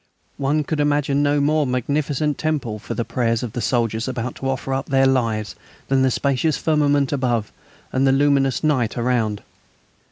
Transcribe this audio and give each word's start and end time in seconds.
One 0.39 0.63
could 0.63 0.79
imagine 0.79 1.21
no 1.21 1.39
more 1.39 1.67
magnificent 1.67 2.39
temple 2.39 2.79
for 2.79 2.95
the 2.95 3.05
prayers 3.05 3.43
of 3.43 3.53
soldiers 3.63 4.07
about 4.07 4.33
to 4.37 4.49
offer 4.49 4.73
up 4.73 4.87
their 4.87 5.05
lives 5.05 5.55
than 5.89 6.01
the 6.01 6.09
spacious 6.09 6.57
firmament 6.57 7.11
above 7.11 7.51
and 7.93 8.07
the 8.07 8.11
luminous 8.11 8.63
night 8.63 8.97
around. 8.97 9.43